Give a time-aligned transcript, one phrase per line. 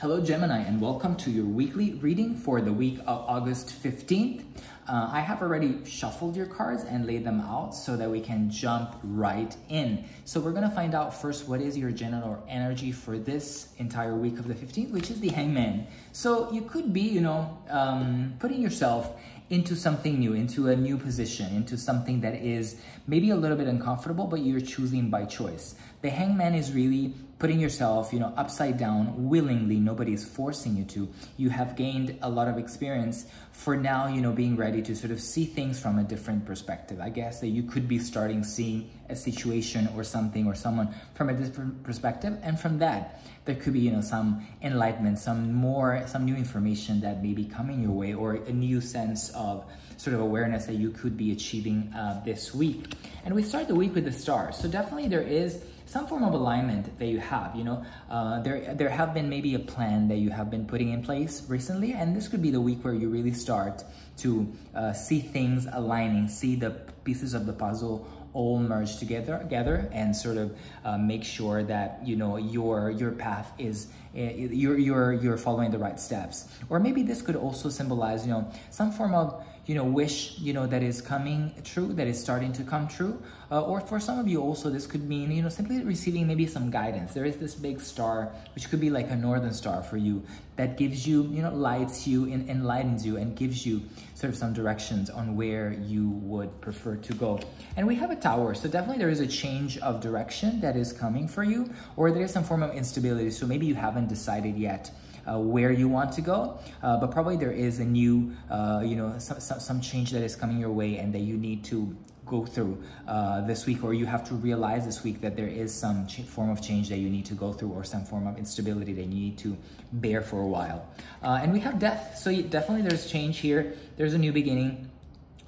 [0.00, 4.44] Hello, Gemini, and welcome to your weekly reading for the week of August 15th.
[4.86, 8.48] Uh, I have already shuffled your cards and laid them out so that we can
[8.48, 10.04] jump right in.
[10.24, 14.38] So we're gonna find out first what is your general energy for this entire week
[14.38, 15.88] of the 15th, which is the Hangman.
[16.12, 19.20] So you could be, you know, um, putting yourself
[19.50, 22.76] into something new, into a new position, into something that is
[23.06, 25.74] maybe a little bit uncomfortable, but you're choosing by choice.
[26.02, 29.76] The hangman is really putting yourself, you know, upside down willingly.
[29.76, 31.08] Nobody's forcing you to.
[31.36, 35.12] You have gained a lot of experience for now, you know, being ready to sort
[35.12, 37.00] of see things from a different perspective.
[37.00, 41.28] I guess that you could be starting seeing a situation or something or someone from
[41.28, 42.38] a different perspective.
[42.42, 47.00] And from that, there could be, you know, some enlightenment, some more, some new information
[47.00, 49.64] that may be coming your way or a new sense of
[49.96, 52.92] sort of awareness that you could be achieving uh, this week.
[53.24, 54.56] And we start the week with the stars.
[54.56, 57.56] So definitely there is some form of alignment that you have.
[57.56, 60.92] You know, uh, there there have been maybe a plan that you have been putting
[60.92, 63.82] in place recently, and this could be the week where you really start
[64.18, 66.70] to uh, see things aligning, see the
[67.04, 72.00] pieces of the puzzle all merge together together and sort of uh, make sure that
[72.04, 76.48] you know your your path is uh, you're you're you're following the right steps.
[76.68, 80.54] Or maybe this could also symbolize you know some form of you know, wish, you
[80.54, 83.20] know, that is coming true, that is starting to come true.
[83.50, 86.46] Uh, or for some of you also, this could mean, you know, simply receiving maybe
[86.46, 87.12] some guidance.
[87.12, 90.22] There is this big star, which could be like a northern star for you,
[90.56, 93.82] that gives you, you know, lights you and enlightens you and gives you
[94.14, 97.38] sort of some directions on where you would prefer to go.
[97.76, 100.94] And we have a tower, so definitely there is a change of direction that is
[100.94, 103.30] coming for you, or there is some form of instability.
[103.30, 104.90] So maybe you haven't decided yet
[105.28, 106.58] uh, where you want to go.
[106.82, 110.34] Uh, but probably there is a new, uh, you know, some, some change that is
[110.36, 111.96] coming your way and that you need to
[112.28, 112.76] go through
[113.06, 116.50] uh, this week or you have to realize this week that there is some form
[116.50, 119.08] of change that you need to go through or some form of instability that you
[119.08, 119.56] need to
[119.92, 120.86] bear for a while.
[121.22, 122.18] Uh, and we have death.
[122.18, 123.74] So definitely there's change here.
[123.96, 124.87] There's a new beginning.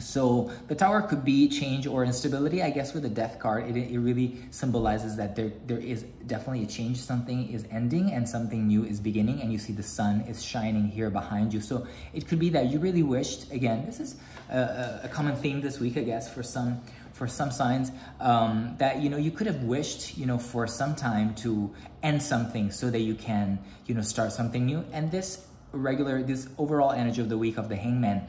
[0.00, 2.62] So the tower could be change or instability.
[2.62, 6.64] I guess with the death card, it, it really symbolizes that there, there is definitely
[6.64, 6.98] a change.
[6.98, 9.40] Something is ending and something new is beginning.
[9.42, 11.60] And you see the sun is shining here behind you.
[11.60, 14.16] So it could be that you really wished, again, this is
[14.50, 16.82] a, a common theme this week, I guess, for some
[17.18, 17.90] for some signs
[18.20, 22.22] um, that you know you could have wished you know for some time to end
[22.22, 26.92] something so that you can you know start something new and this regular this overall
[26.92, 28.24] energy of the week of the hangman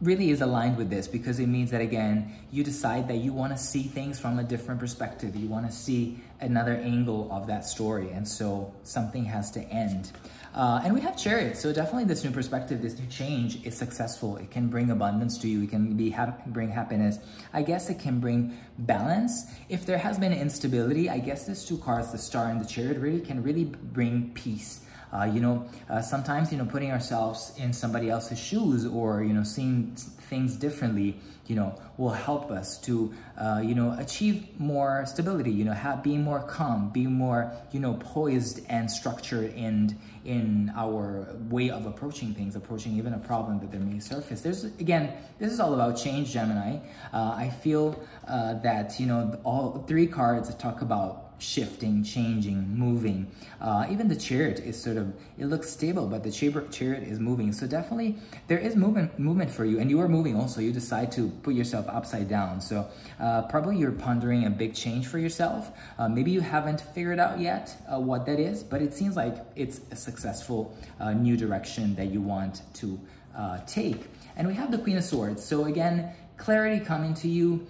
[0.00, 3.52] really is aligned with this because it means that again you decide that you want
[3.56, 5.34] to see things from a different perspective.
[5.36, 8.10] You want to see another angle of that story.
[8.10, 10.12] And so something has to end.
[10.54, 14.36] Uh, and we have chariot so definitely this new perspective this new change is successful.
[14.36, 15.62] It can bring abundance to you.
[15.62, 17.18] It can be ha bring happiness.
[17.52, 19.46] I guess it can bring balance.
[19.68, 22.98] If there has been instability i guess these two cards the star and the chariot
[22.98, 24.80] really can really bring peace
[25.14, 29.32] uh, you know, uh, sometimes, you know, putting ourselves in somebody else's shoes or, you
[29.32, 29.94] know, seeing
[30.28, 31.16] things differently,
[31.46, 36.02] you know, will help us to, uh, you know, achieve more stability, you know, have,
[36.02, 41.86] be more calm, be more, you know, poised and structured in, in our way of
[41.86, 44.40] approaching things, approaching even a problem that there may surface.
[44.40, 46.78] There's, again, this is all about change, Gemini.
[47.12, 53.30] Uh, I feel uh, that, you know, all three cards talk about shifting, changing, moving.
[53.60, 57.52] Uh, even the chariot is sort of, it looks stable, but the chariot is moving.
[57.52, 60.60] So definitely there is movement movement for you and you are moving also.
[60.60, 62.60] You decide to put yourself upside down.
[62.60, 62.88] So
[63.20, 65.70] uh, probably you're pondering a big change for yourself.
[65.98, 69.36] Uh, maybe you haven't figured out yet uh, what that is, but it seems like
[69.56, 73.00] it's a successful uh, new direction that you want to
[73.36, 74.06] uh, take.
[74.36, 75.44] And we have the Queen of Swords.
[75.44, 77.66] So again, clarity coming to you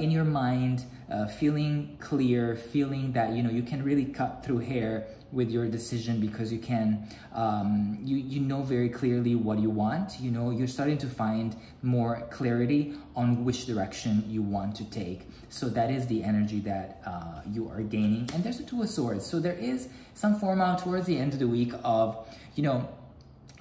[0.00, 4.58] in your mind, uh, feeling clear, feeling that you know you can really cut through
[4.58, 9.70] hair with your decision because you can um, you you know very clearly what you
[9.70, 10.20] want.
[10.20, 15.28] You know you're starting to find more clarity on which direction you want to take.
[15.48, 18.30] So that is the energy that uh, you are gaining.
[18.32, 19.26] And there's a two of swords.
[19.26, 22.88] So there is some form out towards the end of the week of you know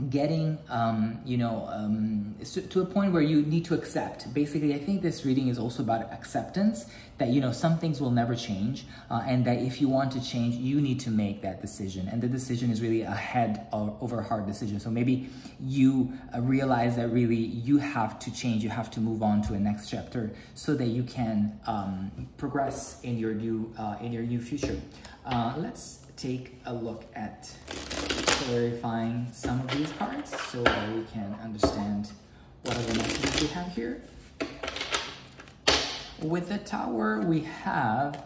[0.10, 2.36] getting um, you know um,
[2.69, 4.34] to a point where you need to accept.
[4.34, 6.86] Basically i think this reading is also about acceptance
[7.19, 10.24] that you know some things will never change uh, and that if you want to
[10.24, 12.07] change you need to make that decision.
[12.07, 14.80] And the decision is really a head over heart decision.
[14.80, 15.30] So maybe
[15.60, 19.54] you uh, realize that really you have to change you have to move on to
[19.54, 24.24] a next chapter so that you can um, progress in your new uh, in your
[24.24, 24.80] new future.
[25.25, 28.08] Uh, let's take a look at
[28.44, 32.09] clarifying some of these parts so that we can understand
[32.63, 34.01] what are the messages we have here.
[36.21, 38.24] With the tower, we have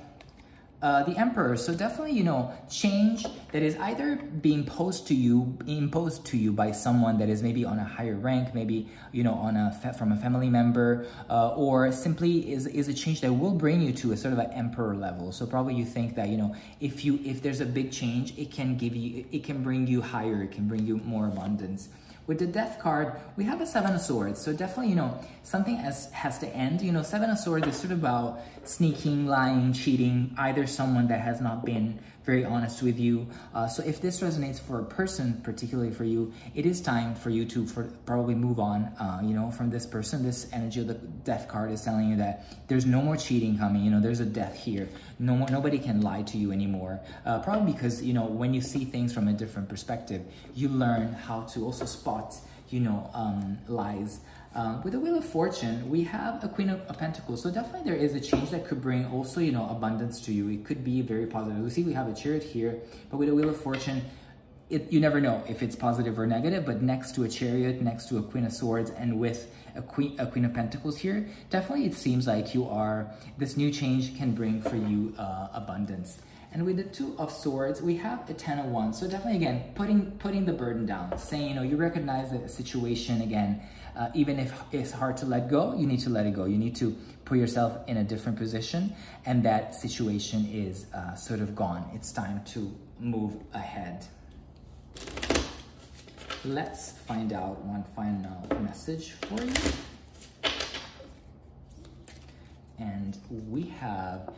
[0.84, 1.56] uh, the emperor.
[1.56, 6.52] So definitely, you know, change that is either being posed to you, imposed to you
[6.52, 10.12] by someone that is maybe on a higher rank, maybe, you know, on a from
[10.12, 14.12] a family member, uh, or simply is, is a change that will bring you to
[14.12, 15.32] a sort of an emperor level.
[15.32, 18.52] So probably you think that, you know, if you, if there's a big change, it
[18.52, 21.88] can give you, it can bring you higher, it can bring you more abundance.
[22.26, 24.42] With the death card, we have a seven of swords.
[24.42, 26.82] So definitely, you know, something has, has to end.
[26.82, 31.20] You know, seven of swords is sort of about sneaking, lying, cheating, either someone that
[31.20, 33.28] has not been very honest with you.
[33.54, 37.30] Uh, so if this resonates for a person, particularly for you, it is time for
[37.30, 40.24] you to for probably move on, uh, you know, from this person.
[40.24, 43.84] This energy of the death card is telling you that there's no more cheating coming.
[43.84, 44.90] You know, there's a death here.
[45.20, 47.02] No more, nobody can lie to you anymore.
[47.26, 50.22] Uh, probably because, you know, when you see things from a different perspective,
[50.56, 52.36] you learn how to also spot,
[52.70, 54.20] you know, um, lies.
[54.56, 57.42] Um, with the Wheel of Fortune, we have a Queen of, Pentacles.
[57.42, 60.48] So definitely there is a change that could bring also, you know, abundance to you.
[60.50, 61.64] It could be very positive.
[61.64, 62.80] We see we have a Chariot here,
[63.10, 64.04] but with the Wheel of Fortune,
[64.70, 68.10] it, you never know if it's positive or negative, but next to a Chariot, next
[68.10, 71.86] to a Queen of Swords, and with a Queen, a Queen of Pentacles here, definitely
[71.86, 76.20] it seems like you are, this new change can bring for you uh, abundance.
[76.54, 79.00] And with the Two of Swords, we have a Ten of Wands.
[79.00, 83.22] So definitely, again, putting putting the burden down, saying, you know, you recognize the situation
[83.22, 83.60] again,
[83.96, 86.46] uh, even if it's hard to let go, you need to let it go.
[86.46, 86.96] You need to
[87.26, 88.96] put yourself in a different position,
[89.26, 91.90] and that situation is uh, sort of gone.
[91.94, 94.06] It's time to move ahead.
[96.46, 99.54] Let's find out one final message for you.
[102.80, 103.18] And
[103.50, 104.30] we have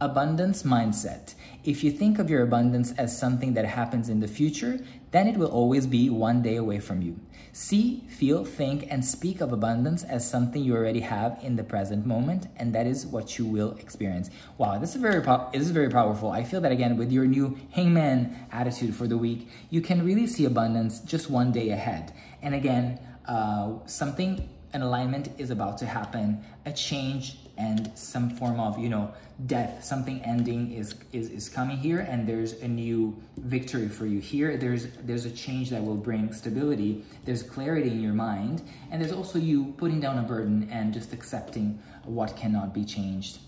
[0.00, 1.34] abundance mindset.
[1.64, 4.80] If you think of your abundance as something that happens in the future,
[5.12, 7.20] then it will always be one day away from you.
[7.52, 12.04] See, feel, think, and speak of abundance as something you already have in the present
[12.04, 14.28] moment, and that is what you will experience.
[14.58, 16.32] Wow, this is very this is very powerful.
[16.32, 20.26] I feel that again with your new hangman attitude for the week, you can really
[20.26, 22.12] see abundance just one day ahead.
[22.42, 22.98] And again,
[23.28, 28.88] uh, something an alignment is about to happen, a change and some form of, you
[28.88, 29.12] know,
[29.46, 34.20] death, something ending is, is, is coming here and there's a new victory for you.
[34.20, 39.02] Here, there's, there's a change that will bring stability, there's clarity in your mind, and
[39.02, 43.38] there's also you putting down a burden and just accepting what cannot be changed.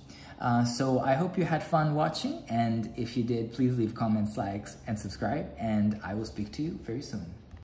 [0.41, 4.37] Uh, so I hope you had fun watching, and if you did, please leave comments,
[4.37, 7.36] likes, and subscribe, and I will speak to you very soon.